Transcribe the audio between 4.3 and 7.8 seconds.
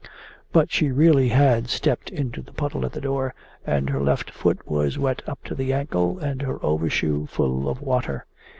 foot was wet up to the ankle and her overshoe full